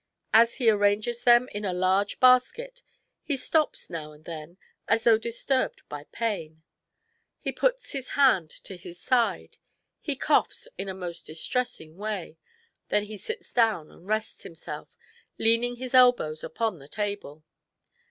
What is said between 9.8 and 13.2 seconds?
he coughs in a most distressing way; then he